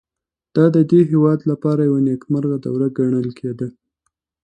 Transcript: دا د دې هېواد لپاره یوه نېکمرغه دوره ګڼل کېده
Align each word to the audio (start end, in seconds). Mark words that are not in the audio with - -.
دا 0.55 0.65
د 0.75 0.77
دې 0.91 1.01
هېواد 1.11 1.39
لپاره 1.51 1.81
یوه 1.89 1.99
نېکمرغه 2.07 2.57
دوره 2.65 2.87
ګڼل 2.97 3.27
کېده 3.39 3.67